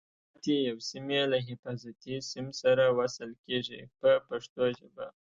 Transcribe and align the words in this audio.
پاتې 0.31 0.53
یو 0.69 0.77
سیم 0.89 1.05
یې 1.15 1.23
له 1.31 1.37
حفاظتي 1.47 2.15
سیم 2.31 2.47
سره 2.61 2.83
وصل 2.99 3.29
کېږي 3.45 3.81
په 3.99 4.09
پښتو 4.27 4.63
ژبه. 4.77 5.05